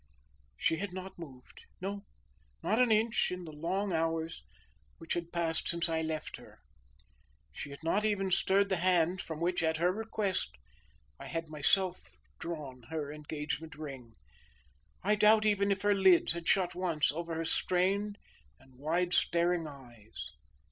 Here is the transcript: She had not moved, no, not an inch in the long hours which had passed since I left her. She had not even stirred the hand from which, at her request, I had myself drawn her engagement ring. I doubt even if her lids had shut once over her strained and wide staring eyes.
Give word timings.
She 0.57 0.77
had 0.77 0.93
not 0.93 1.19
moved, 1.19 1.61
no, 1.79 2.07
not 2.63 2.79
an 2.81 2.91
inch 2.91 3.31
in 3.31 3.43
the 3.45 3.51
long 3.51 3.93
hours 3.93 4.43
which 4.97 5.13
had 5.13 5.31
passed 5.31 5.67
since 5.67 5.87
I 5.87 6.01
left 6.01 6.37
her. 6.37 6.57
She 7.51 7.69
had 7.69 7.83
not 7.83 8.03
even 8.03 8.31
stirred 8.31 8.69
the 8.69 8.77
hand 8.77 9.21
from 9.21 9.39
which, 9.39 9.61
at 9.61 9.77
her 9.77 9.91
request, 9.91 10.55
I 11.19 11.27
had 11.27 11.49
myself 11.49 12.17
drawn 12.39 12.81
her 12.89 13.13
engagement 13.13 13.75
ring. 13.75 14.13
I 15.03 15.13
doubt 15.13 15.45
even 15.45 15.69
if 15.69 15.83
her 15.83 15.93
lids 15.93 16.33
had 16.33 16.47
shut 16.47 16.73
once 16.73 17.11
over 17.11 17.35
her 17.35 17.45
strained 17.45 18.17
and 18.59 18.79
wide 18.79 19.13
staring 19.13 19.67
eyes. 19.67 20.31